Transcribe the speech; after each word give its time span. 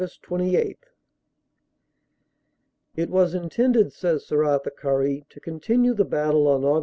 28 0.23 0.67
((T 2.95 3.05
T 3.05 3.11
was 3.11 3.35
intended," 3.35 3.93
says 3.93 4.25
Sir 4.25 4.43
Arthur 4.43 4.71
Currie, 4.71 5.27
"to 5.29 5.39
continue 5.39 5.93
the 5.93 6.03
battle 6.03 6.47
on 6.47 6.61
Aug. 6.63 6.79